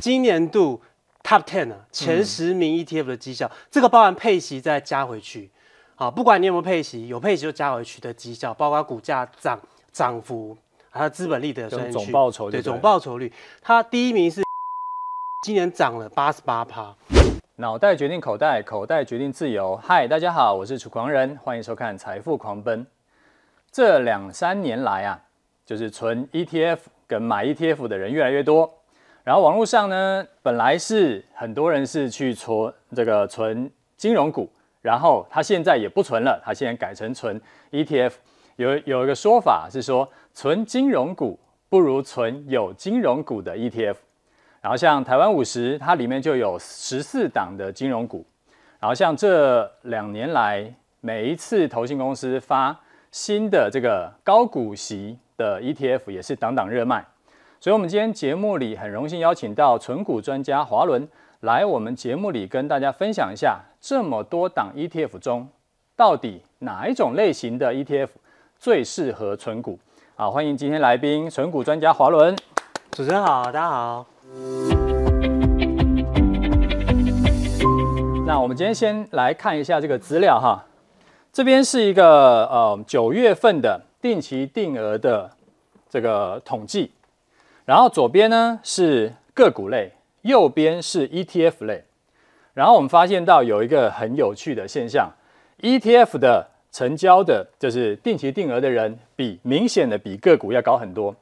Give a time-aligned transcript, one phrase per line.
[0.00, 0.80] 今年度
[1.22, 5.50] Top Ten 啊，前十名 ETF 的绩效，嗯、这个包含配息再加回去，
[5.94, 9.60] 好，不管你有没有配息，有配息就加回去的绩效，包括股价涨
[9.92, 10.56] 涨幅，
[10.88, 14.42] 还有资本利得的总报酬对，对总报酬率，它第一名是
[15.44, 16.94] 今年涨了八十八趴。
[17.56, 19.76] 脑袋决定口袋，口袋决定自由。
[19.76, 22.82] 嗨，大家好，我是楚狂人，欢迎收看《财富狂奔》。
[23.70, 25.20] 这两三年来啊，
[25.66, 28.79] 就是存 ETF 跟买 ETF 的人越来越多。
[29.22, 38.12] 然后网络上呢，本来是很多人是去存这个存金融股，然后他现在也不存了，他现在改成存 ETF。
[38.56, 41.38] 有有一个说法是说，存金融股
[41.68, 43.96] 不如存有金融股的 ETF。
[44.60, 48.26] 然后像台湾五十，它里面就有十四档的金融股。
[48.78, 52.78] 然后像这两年来，每一次投信公司发
[53.10, 57.02] 新的这个高股息的 ETF，也是档档热卖。
[57.62, 61.06] 所以，我们今天节目里很荣幸邀请到存股专家华伦
[61.40, 65.46] 来我们节目里跟大家分享一下，这么多档 ETF 中，
[65.94, 68.08] 到底哪一种类型的 ETF
[68.58, 69.78] 最适合存股？
[70.16, 72.34] 好，欢迎今天来宾存股专家华伦。
[72.92, 74.06] 主持人好，大家好。
[78.26, 80.64] 那我们今天先来看一下这个资料哈，
[81.30, 85.30] 这边是一个呃九月份的定期定额的
[85.90, 86.90] 这个统计，
[87.70, 91.84] 然后左边呢是个股类，右边是 ETF 类，
[92.52, 95.08] 然后我们发现到有一个很有趣的现象
[95.60, 101.14] ，ETF 的成交的就是定期定额的人比明显的比个股要高很多。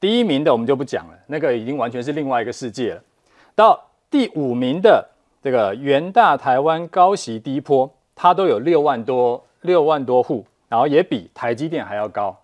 [0.00, 3.02] 第一名的我们就不讲了，那个已经完全是另外一个世界了。
[3.54, 5.08] 到第五名的
[5.40, 12.36] 这个元大台湾高息低波，它都有六万多六万多户，然后也比台积电还要高。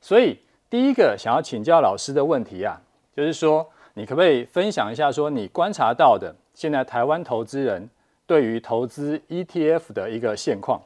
[0.00, 0.38] 所以
[0.70, 2.80] 第一个想要请教老师的问题啊，
[3.14, 7.88] 就是说你可不可以分享一下，说你观察到的现在台湾投资人
[8.26, 10.80] 对于投资 ETF 的一个现况？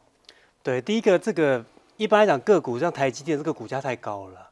[0.63, 1.65] 对，第一个这个
[1.97, 4.51] 一般来讲个股像台积电这个股价太高了。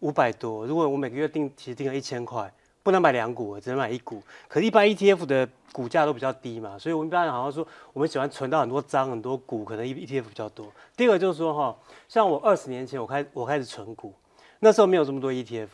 [0.00, 4.22] 五百多，如果我每个月定其实定了一千块，不能买两股，只能买一股。
[4.46, 10.70] 可是，一般 ETF 的股价都比较低嘛，所以我们一般好像说，我们喜欢存到很多张很多股，可能 ETF 比较多。
[10.94, 11.74] 第二个就是说哈，
[12.06, 14.12] 像我二十年前我开我开始存股，
[14.60, 15.68] 那时候没有这么多 ETF，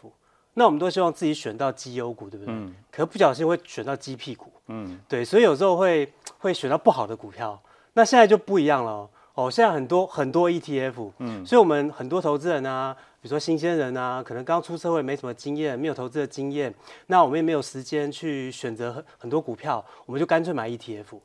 [0.55, 2.55] 那我们都希望自己选到绩优股，对不对？
[2.55, 2.75] 嗯。
[2.91, 7.61] 可不小心会选到鸡屁股，嗯，对，所以有时候会会选到不好的股票。
[7.95, 12.97] 那现在就不一样了哦，现在很多很多 ETF，嗯，所以我们很多投资人啊。
[13.23, 16.75] 比如说新鲜人啊，可能刚出社会没什么经验，没有投资的经验，
[17.09, 21.19] 那我们也没有时间去选择很很多股票，我们就干脆买 ETF，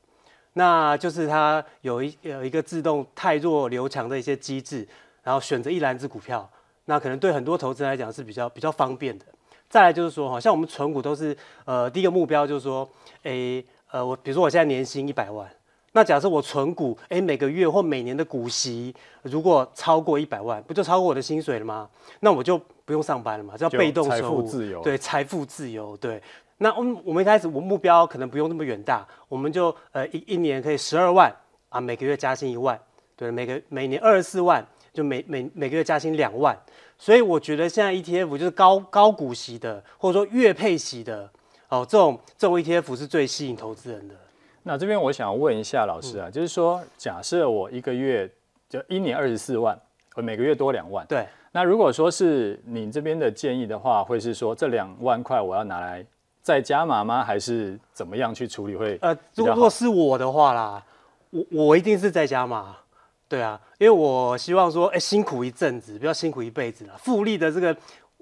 [0.52, 4.86] 那就是它有一有一个自动汰弱留强的一些机制，
[5.24, 6.50] 然后选择一篮子股票，
[6.86, 9.26] 那可能对很多投资人来讲是比较比较方便的。
[9.70, 11.36] 再来就是说，好像我们存股都是
[11.66, 12.88] 呃第一个目标就是说，
[13.24, 15.50] 诶呃我比如说我现在年薪一百万。
[15.92, 21.90] 那假设我存股，诶，每个月或每年的股息如果超过一百万，不就超过我的薪水了吗？
[22.20, 24.82] 那我就不用上班了嘛，叫被动收入，财富自由。
[24.82, 25.96] 对，财富自由。
[25.96, 26.22] 对，
[26.58, 31.34] 那我们我们一开始我目标可能不用那么远大，我们就呃一一年可以十二万
[31.70, 32.78] 啊，每个月加薪一万，
[33.16, 36.58] 对，每个每年二十四万，就每每每个月加薪两万。
[36.98, 41.30] 所以我觉得现在 ETF 就是高高股息的，或者说月配息的，
[41.68, 44.16] 哦，这种这种 ETF 是最吸引投资人的。
[44.64, 48.28] 那这边我想问一下老师啊，嗯、就是说，假设我一个月
[48.70, 49.78] 就一年二十四万，
[50.16, 51.06] 我每个月多两万。
[51.06, 51.28] 对。
[51.52, 56.06] 那如果说是你这边的建议的话，会是说这两万块我要拿来
[56.42, 57.24] 再加码吗？
[57.24, 58.98] 还是怎么样去处理会？
[59.02, 60.84] 呃，如果是我的话啦，
[61.30, 62.78] 我我一定是在加码。
[63.28, 66.98] 对啊，因为我希望说，哎，辛苦一阵子，不要辛苦一辈子了。
[66.98, 67.76] 复利的这个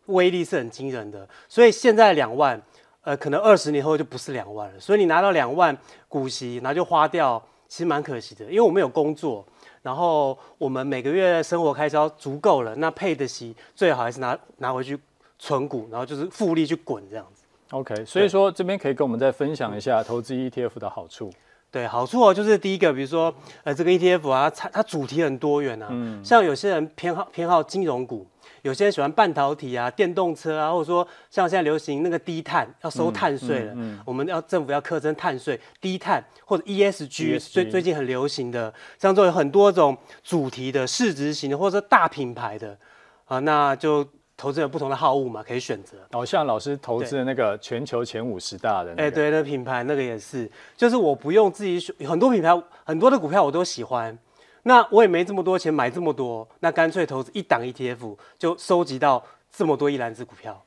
[0.08, 2.62] 威力是很惊人的，所以现在两万。
[3.06, 5.78] 呃，可能二十年后就不是两万了，所以你拿到两万
[6.08, 7.38] 股息，然后就花掉，
[7.68, 8.46] 其实蛮可惜的。
[8.46, 9.46] 因为我们有工作，
[9.82, 14.98] 然后我们每个月生活开销足够了，那配的息最好还是拿拿回去
[15.38, 17.44] 存股，然后就是复利去滚这样子。
[17.72, 21.30] OK，所以说这边可以跟我们再分享一下投资 ETF 的好处。
[21.74, 23.34] 对，好处哦，就是第一个，比如说
[23.64, 28.28] 呃，这个 ETF 啊，它它主题很多元啊，嗯，像有些人偏好偏好金融股。
[28.62, 42.78] 有些人喜欢半导体啊、电动车啊，或者说像现在流行那个低碳，要收碳税了，嗯嗯嗯、我们要政府要课征碳税，低碳或者 ESG，最最近很流行的，像这种有很多种主题的市值型的，或者说大品牌的
[43.26, 44.08] 啊，那就
[44.44, 45.96] 投资有不同的好物嘛，可以选择。
[46.12, 52.50] 哦，像老师投资的那个全球前五十大的、那個，哎、欸，对，那品牌那个也是，就是我不用自己选，很多品牌
[52.84, 54.20] 很多的股票我都喜欢。
[54.64, 60.62] 那我也没这么多钱买这么多，那干脆投资一档 ETF 就收集到这么多一篮子股票，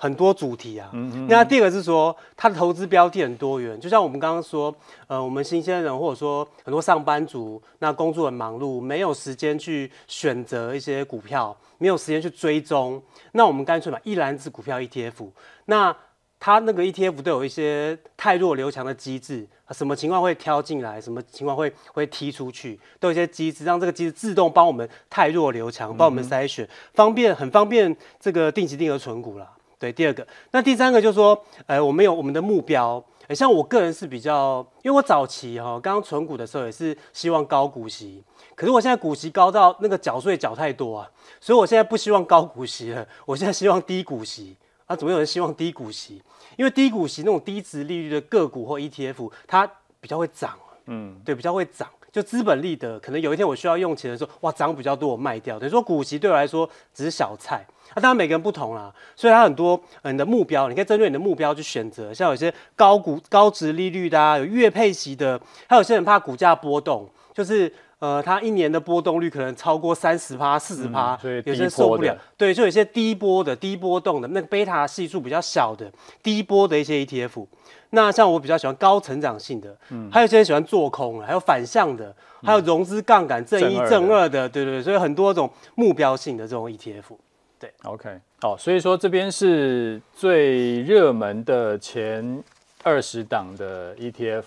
[0.00, 0.88] 很多主题啊。
[0.92, 1.26] 嗯嗯。
[1.28, 4.72] 那第二个是说，它的投资标的很多元，就像我们刚刚说，
[5.08, 13.02] 呃，我们新鲜人或者说很多上班族，那工作很忙碌，没有时间去选择一些股票，没有时间去追踪，
[13.32, 15.28] 那我们干脆买一篮子股票 ETF。
[15.64, 15.94] 那
[16.40, 29.50] 它那个 ETF 都有一些太弱留强的机制，什么情况会挑进来，什么情况会会踢出去，都有一些机制，让这个机制自动帮我们太弱留强，帮我们筛选，方便很方便这个定期定额存股啦。
[29.78, 41.10] 对，第二个，那第三个就是说，呃，我们有我们的目标，像我个人是比较，因为我早期哈刚刚存股的时候也是希望高股息，可是我现在股息高到那个缴税缴太多啊，
[41.40, 44.56] 所以我现在不希望高股息了，我现在希望低股息。
[44.86, 46.22] 啊，怎么有人希望低股息？
[46.56, 49.70] 因为低股息那种低值利率的个股或 ETF，它
[50.00, 51.86] 比较会涨，嗯，对，比较会涨。
[52.10, 55.58] 就资本利得，可能有一天我需要用钱的时候，哇，涨比较多，我卖掉。
[55.58, 57.64] 等于说股息对我来说只是小菜。
[57.90, 62.12] 啊，当然每个人不同啦，所以它很多你的目标，你可以针对你的目标去选择。
[62.12, 67.72] 像有些高股高值利率的啊，有月配息的，还有些人怕股价波动，就是。
[68.00, 72.16] 呃，它一年的波动率可能超过三十趴、四十趴，有些受不了。
[72.36, 75.90] 对，就有些低波的、低波动的，那个贝塔系数比较小的、
[76.22, 77.44] 低波的一些 ETF。
[77.90, 87.16] 那像我比较喜欢高成长性的，嗯，还有些人喜欢做空，还有反向的，还有融资杠杆正一、正二的，对对对，所以很多种目标性的这种 ETF。
[87.58, 88.10] 对，OK，
[88.42, 92.44] 哦，所以说这边是最热门的前
[92.84, 94.44] 二十档的 ETF。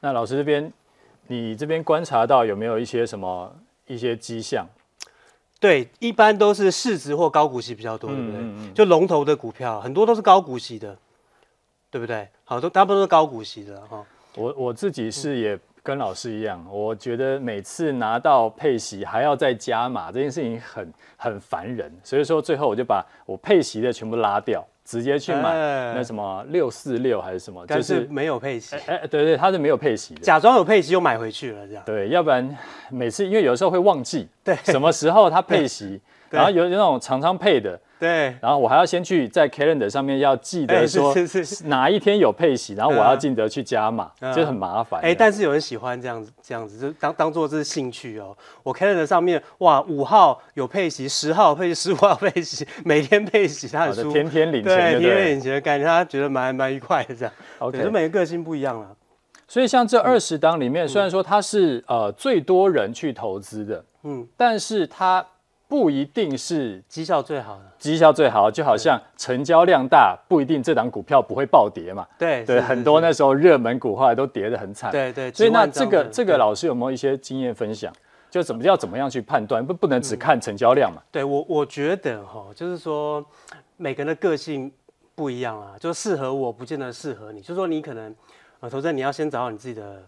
[0.00, 0.72] 那老师这边。
[1.26, 3.54] 你这边观察到有没有一些什么
[3.86, 4.66] 一些迹象？
[5.60, 8.40] 对，一般都是市值或高股息比较多，对不对？
[8.40, 10.94] 嗯嗯、就龙头的股票很多都是高股息的，
[11.90, 12.28] 对不对？
[12.44, 14.04] 好多大部分都是高股息的哈。
[14.34, 24.66] 我我自己是也跟老师一样，嗯、我觉得每次拿到配息还要再加码这件事情很很烦人，所以说最后我就把我配息的全部拉掉。
[24.84, 25.52] 直接去买
[25.94, 28.76] 那什么六四六还是什么，就是没有配息。
[28.86, 31.82] 哎，对对，它是没有配息的，假装有配息又买回去了这样。
[31.86, 32.56] 对，要不然
[32.90, 36.00] 每次因为有时候会忘记，对，什么时候它配息，
[36.34, 37.80] 然后有有那种常常配的。
[37.96, 41.14] 对，然后我还要先去在 calendar 上面要记得说
[41.64, 45.00] 哪一天有配息，然后我要记得去加码，就很麻烦。
[45.00, 48.36] 哎，但是有人喜欢这样子，这样子就当当做这是兴趣哦。
[48.62, 57.32] 我 calendar 上面哇，五号有配息，十号配息，十五号配息， 每天配息，他很舒服，天天领钱，对，天天领钱，感觉他觉得蛮蛮愉快的这样。
[57.60, 58.88] OK，就每个个性不一样了。
[59.48, 65.24] 所以像这二十档里面，虽然说它是呃最多人去投资的，嗯，但是它。
[65.66, 72.06] 不一定是绩效最好的，绩效最好，就好像成交量大，不一定这档股票不会暴跌嘛。
[72.18, 74.92] 对对，很多那时候热门股后来都跌得很惨。
[74.92, 77.92] 对对，所以那这个这个老师有没有一些经验分享？
[78.30, 79.64] 就怎么要怎么样去判断？
[79.66, 81.02] 不不能只看成交量嘛。
[81.10, 83.24] 对我我觉得哈，就是说
[83.76, 84.70] 每个人的个性
[85.14, 87.40] 不一样啊，就适合我不见得适合你。
[87.40, 88.14] 就是说你可能
[88.60, 90.02] 呃，投资人你要先找到你自己的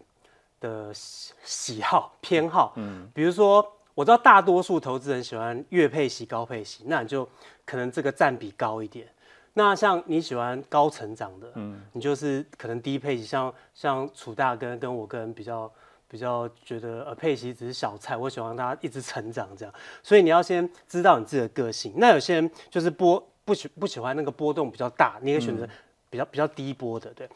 [0.61, 3.67] 的喜好偏好，嗯，比如说。
[3.97, 7.27] 我知道大多数投资人喜欢月配息、高配息，那你就
[7.65, 9.09] 可能这个占比高一点。
[9.55, 15.73] 那像你喜欢高成长的，嗯，你就是可能低配息，像像楚大跟跟我个人比较
[16.07, 19.75] 比较觉得呃配息只是小菜，我喜欢它一直成长这样。
[20.03, 21.95] 所以你要先知道你自己的个性。
[21.97, 25.67] 那有些人就是波不喜不喜欢那个波动比较大，你可以选择
[26.11, 27.11] 比较比较低波的。
[27.15, 27.27] 对，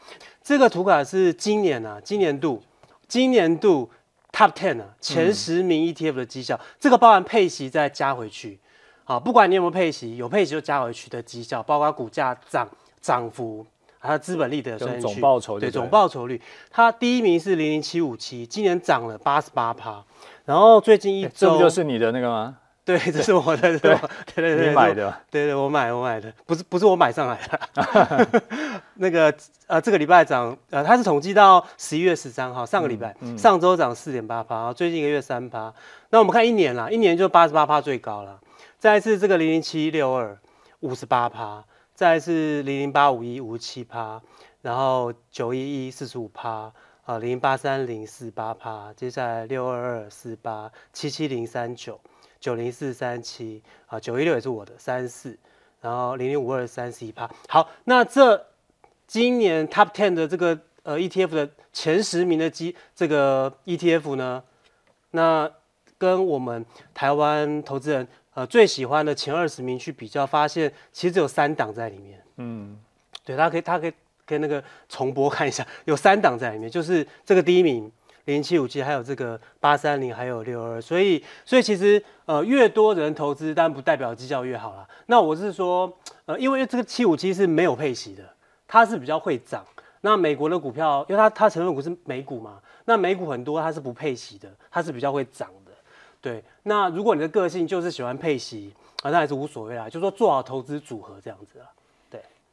[0.43, 2.61] 这个图卡是今年啊，今年度，
[3.07, 3.89] 今年度。
[4.31, 8.59] Top ten 啊，前十名 ETF 的绩效，嗯、这个包含配息再加回去，
[9.03, 12.67] 好，不管你有没有配息，有配息就加回去的绩效，包括股价涨
[13.01, 13.65] 涨幅，
[13.99, 20.03] 还有资本利得的总报酬率，对总报酬率，它第一名是零零七五七，今年涨了八十八趴，
[20.45, 22.57] 然后最近一周，这不就是你的那个吗？
[22.83, 23.99] 对，这是我的， 对对
[24.35, 28.41] 对对，你买的，对对，我买我买的，不是不是我买上来的
[29.01, 35.73] 那个呃，这个礼拜涨，呃，它是统计到十一月十三号，上个礼拜，上周涨四点八趴，最近一个月三趴，
[36.11, 38.39] 那我们看一年啦，一年就八十八趴最高了，
[38.77, 40.37] 再一次这个零零七六二
[40.81, 41.65] 五十八趴，
[41.95, 44.21] 再一次零零八五一五十七趴，
[44.61, 46.71] 然后九一一四十五趴，
[47.05, 51.99] 啊零八三零四八趴，接下来六二二四八七七零三九。
[52.39, 55.37] 九零四三七啊，九一六也是我的三四，
[55.79, 57.29] 然后零零五二三十一趴。
[57.47, 58.47] 好，那这
[59.11, 64.41] 今年 Top Ten 的这个呃 ETF 的前十名的基这个 ETF 呢，
[65.09, 65.51] 那
[65.97, 72.23] 跟我们台湾投资人呃最喜欢的前二十名去比较，发现其实只有三档在里面。
[72.37, 72.79] 嗯，
[73.25, 73.91] 对，大家可以，大家可以
[74.25, 77.91] 跟那个重播看一下，有三档在里面，就是这个第一名。
[78.25, 84.87] 零七五七，还有这个八三零，还有六二，所以所以其实呃越多人投资，当然不代表绩效越好啦。
[85.07, 85.91] 那我是说，
[86.25, 88.23] 呃，因为这个七五七是没有配息的，
[88.71, 89.65] 它是比较会涨。
[89.99, 95.71] 那美国的股票，因为它它成分股是美股嘛，那美股很多它是不配息的，它是比较会涨的。
[96.21, 98.73] 对，那如果你的个性就是喜欢配息
[99.03, 101.67] 啊，那还是无所谓啦，就说做好投资组合这样子啊。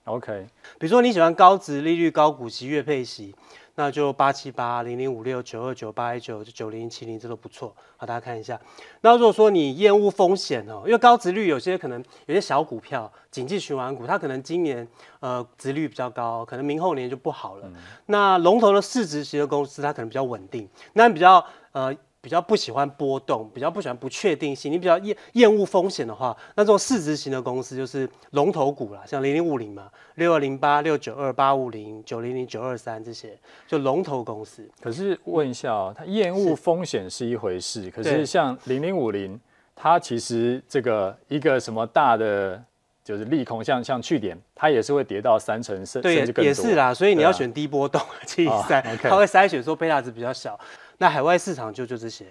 [0.09, 0.47] 对，OK。
[0.79, 3.35] 比如说你喜欢高值利率、高股息、月配息。
[3.81, 8.61] 那就八七八零零五六九二九八一九九零七零，这都不错，好，大家看一下。
[9.03, 14.85] 那如果说你厌恶风险哦，因为高值率有些可能有些小股票、景气循环股，它可能今年
[15.21, 17.69] 呃值率比较高，可能明后年就不好了。
[17.69, 17.75] 嗯、
[18.07, 21.97] 那龙头的市值型的公司，它可能比较稳定，那比较呃。
[22.29, 33.31] 比较不喜欢波动，比较不喜欢不确定性，你比较厌厌恶风险的话，那这种市值型的公司就是龙头股啦，像零零五零嘛，六二零八、六九二、八五零、九零零、九二三这些，
[33.67, 34.69] 就龙头公司。
[34.83, 39.41] 可是问一下哦，它厌恶风险是一回事，是可是像零零五零，
[39.75, 42.63] 它其实这个一个什么大的
[43.03, 50.61] 就是利空，像像去年它也是会跌到三成甚甚至更多，也是啦，所以你要选低波动七三，它会筛选说贝塔值比较小。
[50.99, 52.27] 那海外市场就就这些，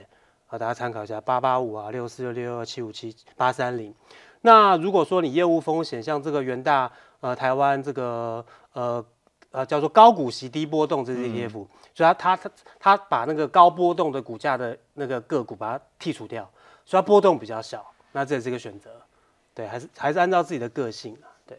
[0.45, 3.93] 好，大家参考一下八八五啊，六四六六二七五七八三零。
[4.41, 9.03] 那如果说你业务风险，像这个元大呃台湾这个呃
[9.51, 16.43] 呃叫做高股息低波动这些 ETF，、嗯、所以它它它它把那个高波动的股价的那个个股把它剔除掉，
[16.85, 18.91] 所以它波动比较小，那这也是一个选择，
[19.53, 21.57] 对，还是还是按照自己的个性啊，对。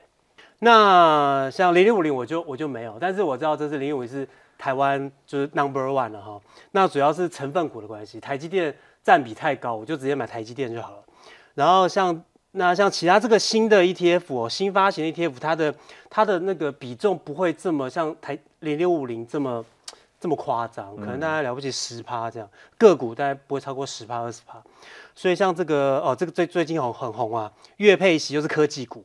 [0.58, 4.28] 那像零零五零我就我就没有，但是我知道这是零零五零是。
[4.58, 6.40] 台湾就是 number one 了哈，
[6.72, 11.02] 那主要是成分股的关系，台积电占比太高，我就直接买台积电就好了。
[11.54, 15.74] 然后像那像其他这个新的 ETF 哦，新发行的 ETF，它的
[16.10, 19.64] 它的那个比重不会这么像台零六五零这么
[20.18, 24.60] 这么夸张，可能大概了不起十趴这样，个股大概不会超过十趴二十趴。
[25.14, 29.04] 所以像这个哦，这个最最近很很红啊，月配息就是科技股，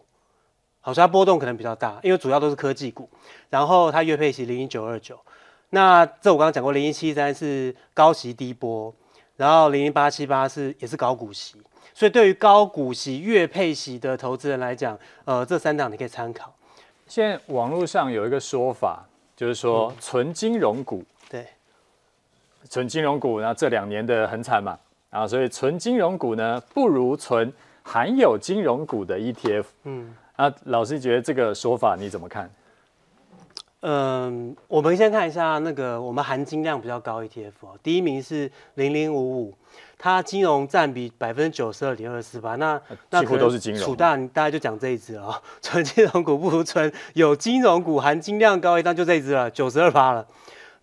[0.86, 3.10] 好，所以它波动可能比较大，因为主要都是科技股，
[3.50, 5.18] 然后它月配息零一九二九。
[5.70, 8.94] 那这我刚刚讲过，零一七三是高息低波，
[9.38, 11.56] 然后零零八七八是也是高股息，
[11.94, 16.54] 所以对于高股息月配息的投资人来讲，呃，这三档你可以参考。
[17.08, 19.04] 现在网络上有一个说法，
[19.36, 21.48] 就是说纯金融股，嗯、对，
[22.70, 24.78] 纯金融股，那这两年的很惨嘛，
[25.10, 27.52] 啊，所以纯金融股呢，不如存
[27.84, 29.66] 含有金融股的 ETF。
[29.84, 32.50] 嗯，那老师觉得这个说法你怎么看？
[33.86, 39.54] 嗯，我们先看一下那个我们含金量比较高 ETF 哦，第一名是零零五五，
[39.98, 43.84] 它金融占比百分之九十二点二四八，那那几乎都是金融。
[43.84, 50.26] 楚大，大家就讲这一支啊， 纯金融股不如纯有金融股含金量高一档，就这一只了，九十二趴了。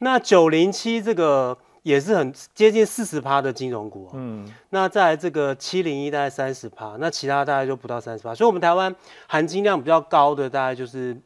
[0.00, 8.95] 那九零七这个也是很接近四十趴的金融股，嗯，那再来这个七零一大概三十趴，那其他大概就不到三十趴，所以我们台湾
[9.27, 11.17] 含金量比较高的大概就是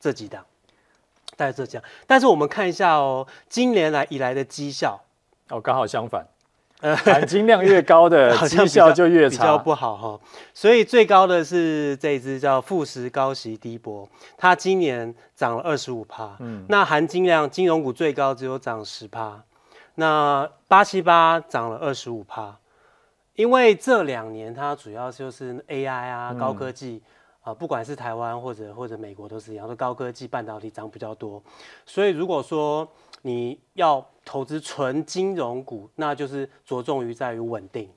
[0.00, 0.44] 这几档。
[1.38, 4.98] 大概这几样，但是我们看一下哦，今年来以来的绩效。
[5.50, 6.26] 哦，刚好相反，
[6.80, 10.18] 呃， 含金量越高的绩效就越差，比较不好哈。
[10.54, 19.38] 所以最高的是这一支叫富时高息低波，它今年涨了二十五趴，嗯，那含金量金融股最高只有涨十趴，
[19.96, 22.56] 那八七八涨了二十五趴，
[23.34, 27.02] 因为这两年它主要就是 AI 啊，高科技。
[27.04, 27.10] 嗯
[27.46, 31.40] 啊，不管是台湾或者或者美国都是一样，说高科技半导体涨比较多，
[31.84, 32.88] 所以如果说
[33.22, 37.88] 你要投资纯金融股，那就是着重于在于稳定，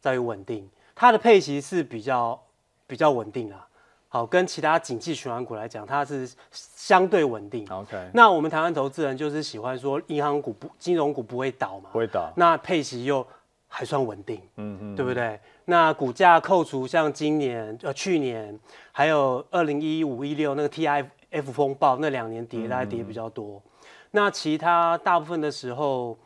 [0.00, 2.42] 在于稳定，它的配息是比较
[2.86, 3.68] 比较稳定啊。
[4.14, 7.66] 好，跟其他景气循环股来讲，它是相对稳定。
[7.68, 13.26] OK，那我们台湾投资人就是喜欢说银行股不金融股不会倒嘛，不会倒，那配息又
[13.66, 15.40] 还算稳定，嗯嗯，对不对？
[15.64, 18.56] 那股价扣除像今年呃去年
[18.92, 23.56] 还有二零一五一六那个 TIF 风暴那两年跌，大概跌比较多。
[23.56, 23.70] 嗯、
[24.12, 26.16] 那其他大部分的时候，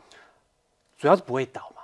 [0.99, 1.80] 主要是不会倒嘛，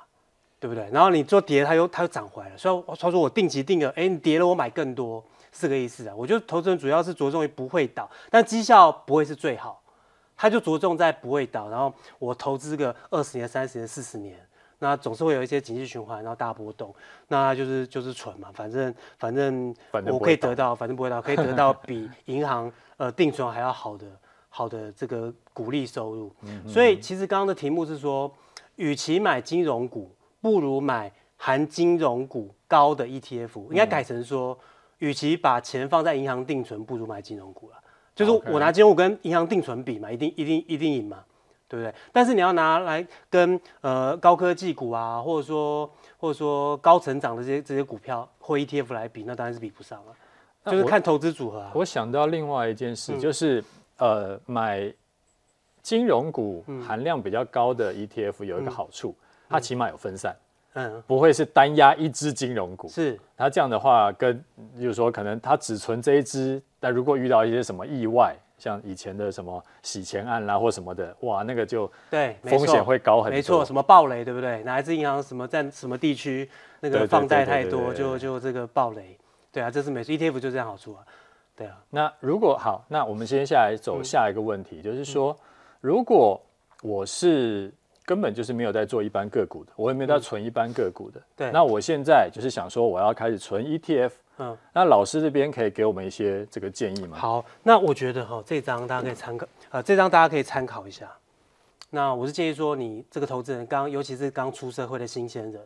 [0.61, 0.87] 对不对？
[0.93, 2.59] 然后你做跌，它又它又涨回来了。
[2.59, 6.15] 所以他说我定期定额，哎，你跌了我买更多，是这个意思啊。
[6.15, 9.81] 我觉得投资人主要是着重于不会倒，但绩效不会是最好，
[10.37, 11.71] 他就着重在不会倒。
[11.71, 14.37] 然后我投资个二十年、三十年、四十年。
[14.81, 16.95] 那总是会有一些经济循环，然后大波动，
[17.29, 19.75] 那就是就是存嘛，反正反正
[20.13, 24.05] 我可以得到，反正不会倒，可以得到比银行呃定存还要好的
[24.51, 26.35] 好的这个股利收入。
[26.69, 28.31] 所以其实刚刚的题目是说，
[28.77, 30.11] 与其买金融股，
[30.43, 34.59] 不如买含金融股高的 ETF，应该改成说，
[34.99, 37.77] 与、嗯、其把钱放在银行定存，不如买金融股了。
[38.15, 41.25] 就是我拿金融股跟银行定存比嘛，一定一定一定赢嘛。
[41.67, 41.93] 对不对？
[42.13, 50.15] 但是你要拿来跟呃高科技股啊，或者说或者说高成长的这些这些股票或 ETF 来比，那当然是比不上了。
[50.71, 51.73] 就是看投资组合啊。
[51.75, 53.65] 我想到另外一件事，嗯、就是
[53.97, 54.93] 呃买
[55.83, 60.37] 金融股含量比较高的 ETF 有一个好处，嗯、它起码有分散，嗯，
[61.07, 62.89] 不会是单押一只金融股。
[62.89, 68.37] 是，它这样的话跟，跟就是说可能它只存这一支，但如果遇到一些什么意外。
[68.57, 73.37] 像以前的什么洗钱案啦，或什么的，哇，那个就对风险会高很多。
[73.37, 74.63] 没错，什么暴雷，对不对？
[74.63, 79.19] 哪一支银行什么在什么地区那个放贷太多，就就这个暴雷。
[79.53, 81.03] 对啊，这是没错，ETF 就这样好处啊。
[81.57, 81.77] 对啊。
[81.91, 85.37] 那如果好，那我们接下来走下一个问题，嗯、就是说，
[85.81, 86.41] 如果
[86.81, 87.71] 我是
[88.05, 94.11] 根本就是没有在做一般个股的，我也没有在存一般个股的，嗯、对，那我现在就是想说，我要开始存 ETF。
[94.37, 97.17] 嗯，那老师这边可以给我们一些这个建议吗？
[97.17, 101.09] 好，那我觉得哈，这张大家可以参考，呃，这张大家可以参考一下。
[101.91, 105.63] 那我是建议说，你这个投资人刚，尤其是刚出社会的新鲜人，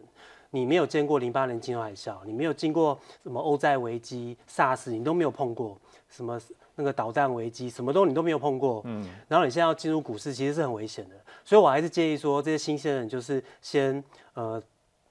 [0.51, 5.79] 你没有见过零八年金融海啸，你没有经过什么欧债危机、SARS，你都没有碰过
[6.11, 6.39] 什么
[6.79, 8.81] 那个导弹危机，什么都你都没有碰过。
[8.85, 11.17] 嗯，然后你现在要进入股市，其实是很危险的。
[11.45, 14.03] 所以我还是建议说，这些新鲜人就是先
[14.35, 14.63] 呃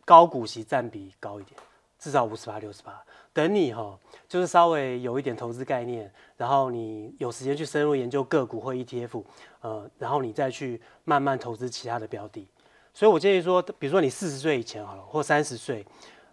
[0.06, 1.60] 高股息占比高一点，
[2.00, 3.04] 至少五十八、六十八。
[3.34, 9.24] 等你哈，就是稍微有一点投资概念，然后你有时间去深入研究个股或 ETF，
[9.60, 12.48] 呃，然后你再去慢慢投资其他的标的。
[12.94, 15.86] 所以我建议说，比如说你四十岁以前好了，或三十岁，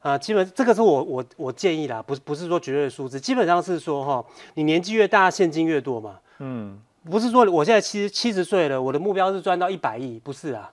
[0.05, 6.19] 啊，基本这个是我我我建议啦，不是不是说绝对的数字，基本上是说哈，你年纪越大，现金越多嘛。
[6.41, 6.79] 嗯，
[7.11, 10.71] 不是说我现在七十七十岁了，我的目标是赚到一百亿，不是啊。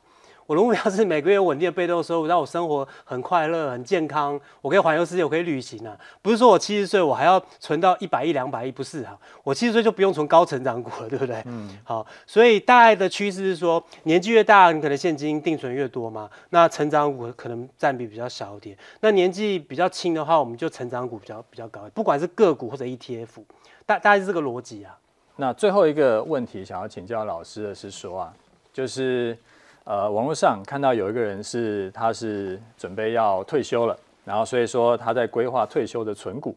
[0.51, 4.37] 我的目标是每个月稳定的被动收入，让我生活很快乐、很健康。
[4.61, 5.97] 我可以环游世界，我可以旅行啊！
[6.21, 9.17] 不是说我七十岁我还要存到一百亿、两百亿，不是啊。
[9.45, 11.41] 我七十岁就不用存高成长股了，对不对？
[11.45, 11.79] 嗯。
[11.85, 16.29] 好，所以大概的趋势是说，年纪越大，你可能现金定存越多嘛。
[16.49, 18.77] 那成长股可能占比比较小一点。
[18.99, 23.41] 那年纪比较轻的话，我们就成长股比较比较高，不管是个股或者 ETF，
[23.85, 24.97] 大大概是这个逻辑啊。
[25.37, 28.33] 那最后一个问题想要请教老师的是说啊，
[28.73, 29.37] 就是。
[29.83, 36.55] 呃，网络上看到有一个人是，他是准备要退休了，然后所以说他在规划退休的存股，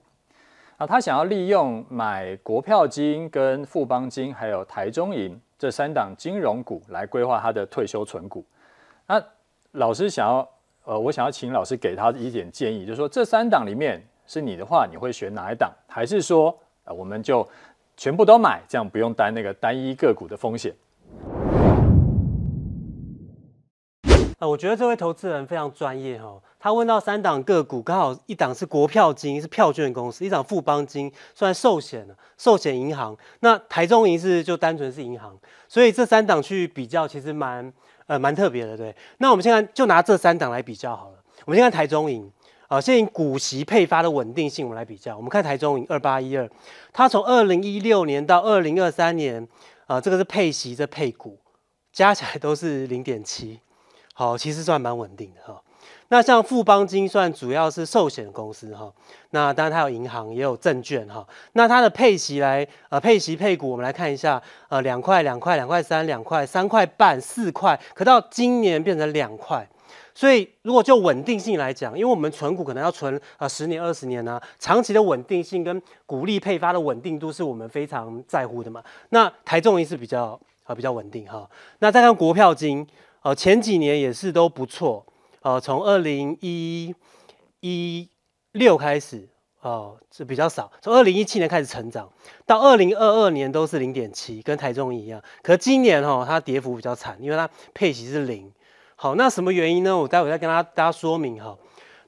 [0.76, 8.44] 啊他想要利用买国票金、跟富邦金还有台中银这三档金融股来规划他的退休存股。
[9.06, 9.22] 那
[9.72, 10.48] 老师想要，
[10.84, 15.72] 呃，我想要请老师给他一点建议，就是说这三档里面是你的话，你会选哪一档？
[15.88, 17.48] 还是说，呃，我们就
[17.96, 20.74] 全部都买，这样不用担那个单一个股的风险？
[24.46, 33.16] 我觉得这位投资人非常专业哈，他问到三档个股，刚好一档是国票金，是票券公司；一档富邦金，算寿险的寿险银行。
[33.40, 35.36] 那台中银是就单纯是银行，
[35.68, 37.72] 所以这三档去比较，其实蛮
[38.06, 38.94] 呃蛮特别的，对。
[39.18, 41.18] 那我们现在就拿这三档来比较好了。
[41.44, 42.30] 我们先看台中银
[42.68, 45.16] 啊，先以股息配发的稳定性，我们来比较。
[45.16, 46.48] 我们看台中银二八一二，
[46.92, 49.46] 它从二零一六年到二零二三年
[49.86, 51.38] 啊，这个是配息这配股，
[51.92, 53.60] 加起来都是零点七。
[54.16, 55.60] 好，其实算蛮稳定的哈。
[56.08, 58.92] 那像富邦金算主要是寿险公司哈，
[59.30, 61.26] 那当然它有银行也有证券哈。
[61.54, 69.68] 那它的配息来呃配息配股，我们来看一下呃两块两块两块三两块三块半四块，可到今年变成两块。
[70.14, 78.80] 所以如果就稳定性来讲，因为我们存股可能要存呃十年二十年呢、啊，长期的稳定性跟股利配发的稳定度是我们非常在乎的嘛。
[79.08, 81.48] 那台中银是比较呃比较稳定哈。
[81.80, 82.86] 那再看国票金。
[83.24, 85.06] 哦，前几年也是都不错，
[85.40, 86.94] 哦，从二零一
[87.60, 88.08] 一
[88.52, 89.26] 六开始，
[89.62, 92.12] 哦，是比较少，从二零一七年开始成长，
[92.44, 95.22] 到二零二二年都是零点七，跟台中一样。
[95.42, 98.52] 可今年哈，它跌幅比较惨，因为它配息是零。
[98.94, 99.96] 好，那什么原因呢？
[99.96, 101.56] 我待会再跟大家大家说明哈。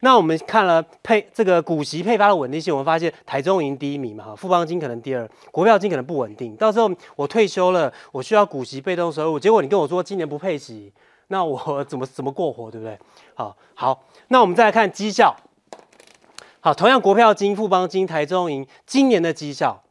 [0.00, 6.54] 那我们看了配这个股息配发的稳定性，我们发现台中银第一名嘛，哈，富邦金可能第二，国票金可能不稳定。
[6.56, 10.92] 到时候我退休了，我需要股息被动收入，结果你跟我说今年不配息。
[11.28, 12.96] 那我怎么怎么过活，对不对？
[13.34, 15.34] 好，好，那我们再来看绩效。
[16.60, 19.82] 好，同样国票金、富邦金、台中银今年的绩效，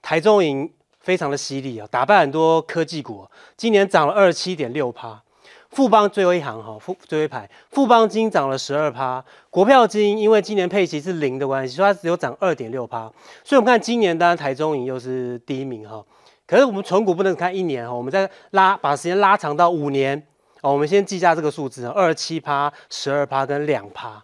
[0.00, 5.22] 台中银非常的犀利啊，打败很多科技股，今年涨了二十七点六趴。
[5.70, 13.00] 富邦最后一行哈，富最后一排，富邦金涨了十二趴，国票金因为今年配息是零的关系，所以它只有涨二点六趴。
[13.44, 16.04] 所以我们看今年当然台中银又是第一名哈，
[16.46, 20.22] 可是我们存股不能看一年哈，我们再拉把时间拉长到五年。
[20.60, 24.20] 哦，我们先记下这个数字，二七趴、十二趴跟两趴。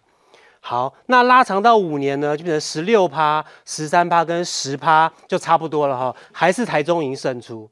[0.59, 6.13] 好，那拉长到五年呢，就变成十六趴、十三趴跟十趴，就差不多了哈。
[6.33, 7.69] 还是台中银胜出。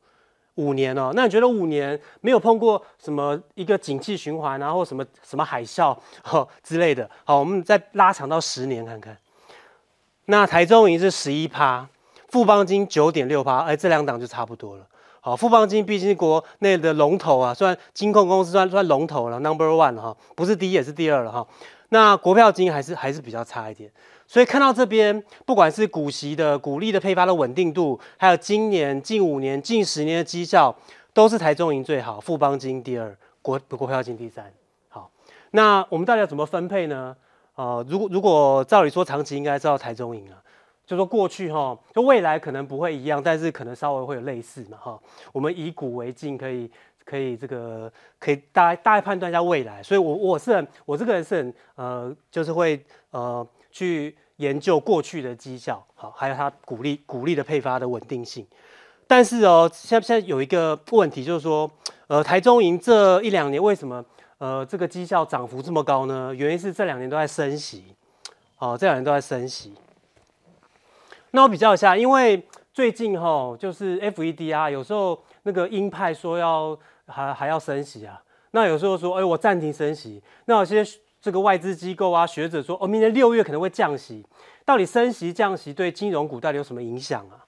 [0.55, 5.97] 五年哦，那你觉得五年没有碰过什么一个景气循环啊，或什么什么海啸
[6.63, 7.09] 之类的？
[7.23, 9.17] 好，我们再拉长到十年看看。
[10.25, 11.87] 那台中银是十一趴，
[12.29, 14.87] 富邦金九点六趴，哎，这两档就差不多了。
[15.19, 21.47] 好，富邦金毕竟是国内的龙头啊，算金控公司算算龙头了，Number One 哈，不是第一也是第二了哈。
[21.89, 23.91] 那国票金还是还是比较差一点，
[24.27, 30.75] 所以看到这边，不管是股息的股利的配发的稳定度，还有今年近五年近十年的绩效，
[31.13, 34.51] 都是台中银最好，富邦金第二，国国票金第三。
[34.89, 35.11] 好，
[35.51, 37.15] 那我们到底要怎么分配呢？
[37.55, 40.39] 呃，如果如果照理说长期应该知道台中银啊。
[40.85, 44.99] 就说过去哈，就未来可能不会一样，但是可能稍微会有类似嘛哈。
[45.31, 46.69] 我们以古为镜，可以
[47.05, 49.81] 可以这个可以大概大概判断一下未来。
[49.81, 58.47] 所以我我是很我这个人是很呃，就是会呃去研究过去的绩效，好，还有它股利股利的配发的稳定性。
[59.07, 61.69] 但是哦，现在现在有一个问题，就是说
[62.07, 64.05] 呃，台中营这一两年为什么
[64.37, 66.31] 呃这个绩效涨幅这么高呢？
[66.35, 67.83] 原因是这两年都在升息，
[68.59, 69.73] 哦，这两年都在升息。
[71.31, 80.21] 那我比较一下，因为最近哈，就是 FED 啊，有时候那个鹰派说要还还要升息啊，那有时候说，哎，我暂停升息。
[80.45, 80.85] 那有些
[81.23, 84.21] 这个外资机构啊、学者说，哦，明年六月可能会降息。
[84.65, 87.39] 到底升息降息对金融股到底有什么影响啊？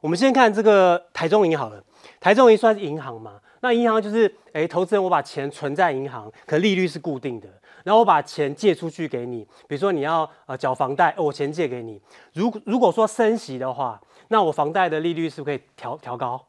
[0.00, 1.80] 我们先看这个台中银好了，
[2.18, 3.40] 台中银算是银行嘛？
[3.60, 7.48] 那银行就是，哎，投资人我把钱存在银行，可利率是固定的。
[7.84, 12.02] 然后我把钱借出去给你，比如说你要呃缴房贷，我钱借给你。
[12.32, 16.44] 如如果说升息的话，那我房贷的利率是不是可以调调高？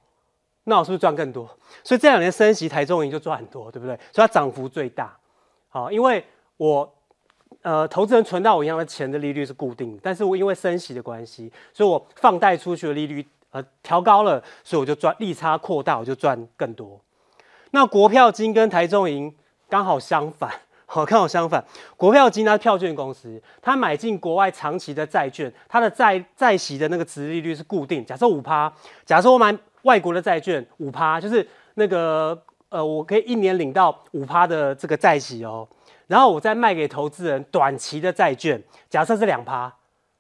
[0.64, 1.48] 那我是不是赚更多？
[1.84, 3.96] 所以这两年升息，台中银就赚很多，对不对？
[4.12, 5.16] 所以它涨幅最大。
[5.70, 6.26] 好，因为
[6.62, 6.94] 我
[7.64, 17.02] 呃投资人存到我银行的钱的利率是固定的，但是我因为升息的关系，所以我放贷出去的利率呃调高了，所以我就赚利差扩大，我就赚更多。
[17.72, 19.36] 那国票金跟台中银
[19.68, 20.52] 刚好相反。
[20.86, 21.64] 好，刚好相反，
[21.96, 28.72] 国票金它是票券公司，它买进国外长期的债券，它的债债息的那个殖利率是固定，假设五趴，
[29.06, 35.66] 假设我买外国的债券五趴，就是那个呃，我可以一年领到五趴的这个债息哦，
[36.12, 39.74] 然后我再卖给投资人短期的债券，假设是两趴，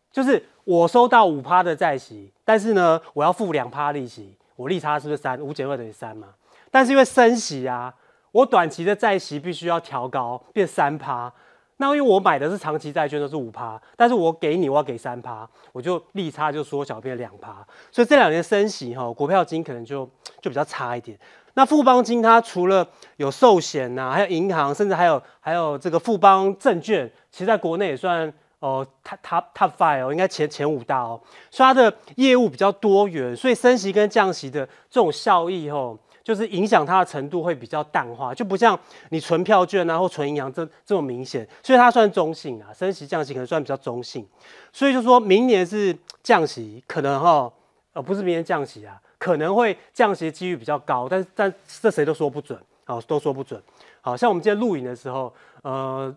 [0.09, 5.37] 就是我收到五趴的债息，但是呢，我要付两趴利息，我利差是不是三？
[5.41, 6.29] 五减二等于三嘛？
[6.71, 7.93] 但是因为升息啊。
[8.31, 11.29] 我短期的债息必须要调高，变三趴。
[11.75, 17.67] 那因为我买的是长期债券，都是五趴，但是我给你，我要给三趴，我就利差就缩小变两趴。
[17.91, 21.19] 所以这两年升息哈，国票金可能就就比较差一点。
[21.53, 22.87] 那富邦金它除了
[23.17, 31.19] 有寿险呐，还有银行，甚至还有还有这个富邦证券，其实在国内也算哦，top top top five 哦，应该前前五大哦。
[31.49, 35.97] 所以它的业务比较多元，所以升息跟降息的这种效益吼。
[36.23, 44.23] 就是影响它的程度会比较淡化，就不像你存票券啊或存银行这这么明显，所以它算中性啊，升息降息可能算比较中性，
[44.71, 47.51] 所以就说明年是降息，可能哈，
[47.93, 53.61] 呃不是明年降息啊，可能会降息的几率比较高，但是但这谁都说不准，好都说不准，
[54.01, 55.31] 好像我们今天录影的时候，
[55.61, 56.11] 呃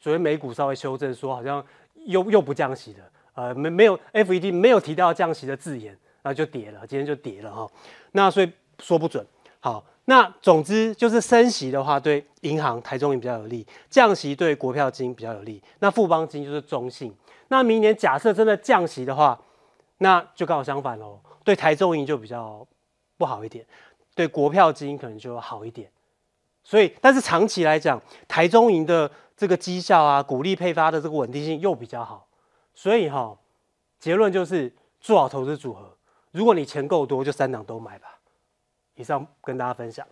[0.00, 1.64] 昨天美股稍微修正说好像
[2.06, 7.70] 又又不降息了，呃没没有 FED 没有提到降息的字眼，然后就跌了，今天就跌了哈，
[8.10, 9.24] 那所以说不准。
[9.60, 15.62] 好，那总之就是升息的话，对银行台中银比较有利；降息对国票金比较有利。
[15.78, 17.14] 那富邦金就是中性。
[17.48, 19.40] 那明年假设真的降息的话，
[19.98, 22.66] 那就刚好相反喽，对台中营就比较
[23.16, 23.66] 不好一点，
[24.14, 25.90] 对国票基金可能就好一点。
[26.64, 32.26] 所以，但是长期来讲，台中营的这个绩效啊，股利配发的这个稳定性又比较好。
[32.74, 33.36] 所以哈，
[33.98, 35.96] 结论就是做好投资组合。
[36.30, 38.18] 如果你钱够多，就三档都买吧。
[38.96, 40.06] 以上跟大家分享。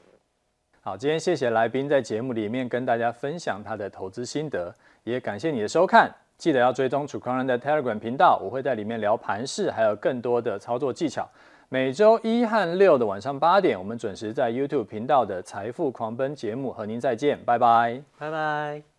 [0.81, 6.12] 好，今天谢谢来宾在节目里面跟大家分享他的投资心得，也感谢你的收看。
[6.38, 11.29] 记得要追踪楚狂人的 Telegram 频道，我会在里面聊盘势，还有更多的操作技巧。
[11.68, 18.96] 每周一和六的晚上八点，我们准时在 YouTube 频道的财富狂奔节目和您再见，拜拜，拜拜。